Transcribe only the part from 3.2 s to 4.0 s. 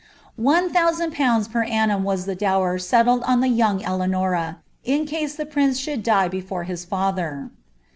on the young